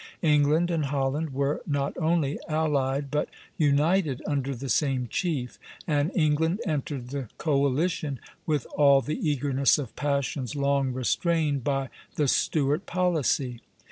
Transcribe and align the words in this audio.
England 0.23 0.71
and 0.71 0.85
Holland 0.85 1.31
were 1.31 1.61
not 1.67 1.95
only 1.95 2.39
allied, 2.47 3.11
but 3.11 3.29
united 3.59 4.19
under 4.25 4.55
the 4.55 4.67
same 4.67 5.07
chief; 5.07 5.59
and 5.85 6.11
England 6.15 6.59
entered 6.65 7.09
the 7.09 7.27
coalition 7.37 8.19
with 8.47 8.65
all 8.75 9.01
the 9.01 9.29
eagerness 9.29 9.77
of 9.77 9.95
passions 9.95 10.55
long 10.55 10.91
restrained 10.91 11.63
by 11.63 11.89
the 12.15 12.27
Stuart 12.27 12.87
policy." 12.87 13.61